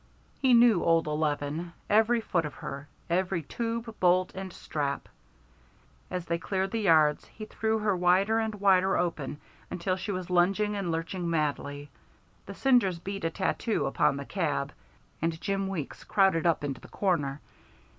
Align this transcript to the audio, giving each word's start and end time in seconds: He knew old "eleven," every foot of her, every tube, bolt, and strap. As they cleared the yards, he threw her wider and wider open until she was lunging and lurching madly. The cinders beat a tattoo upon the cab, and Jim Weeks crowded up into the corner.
He 0.39 0.55
knew 0.55 0.83
old 0.83 1.05
"eleven," 1.05 1.73
every 1.87 2.21
foot 2.21 2.43
of 2.43 2.55
her, 2.55 2.87
every 3.07 3.43
tube, 3.43 3.95
bolt, 3.99 4.33
and 4.33 4.51
strap. 4.51 5.07
As 6.09 6.25
they 6.25 6.39
cleared 6.39 6.71
the 6.71 6.81
yards, 6.81 7.25
he 7.27 7.45
threw 7.45 7.77
her 7.77 7.95
wider 7.95 8.39
and 8.39 8.55
wider 8.55 8.97
open 8.97 9.39
until 9.69 9.95
she 9.97 10.11
was 10.11 10.31
lunging 10.31 10.75
and 10.75 10.91
lurching 10.91 11.29
madly. 11.29 11.91
The 12.47 12.55
cinders 12.55 12.97
beat 12.97 13.23
a 13.25 13.29
tattoo 13.29 13.85
upon 13.85 14.17
the 14.17 14.25
cab, 14.25 14.73
and 15.21 15.39
Jim 15.39 15.67
Weeks 15.67 16.03
crowded 16.03 16.47
up 16.47 16.63
into 16.63 16.81
the 16.81 16.87
corner. 16.87 17.39